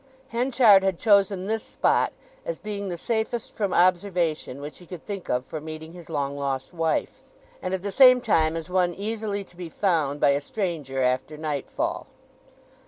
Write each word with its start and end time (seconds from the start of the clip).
Henchard 0.29 0.81
had 0.81 0.97
chosen 0.97 1.45
this 1.45 1.61
spot 1.63 2.11
as 2.43 2.57
being 2.57 2.87
the 2.87 2.97
safest 2.97 3.51
from 3.53 3.71
observation 3.71 4.59
which 4.59 4.79
he 4.79 4.87
could 4.87 5.05
think 5.05 5.29
of 5.29 5.45
for 5.45 5.61
meeting 5.61 5.93
his 5.93 6.09
long 6.09 6.35
lost 6.35 6.73
wife, 6.73 7.33
and 7.61 7.71
at 7.71 7.83
the 7.83 7.91
same 7.91 8.19
time 8.19 8.55
as 8.57 8.67
one 8.67 8.95
easily 8.95 9.43
to 9.43 9.55
be 9.55 9.69
found 9.69 10.19
by 10.19 10.29
a 10.31 10.41
stranger 10.41 11.03
after 11.03 11.37
nightfall. 11.37 12.07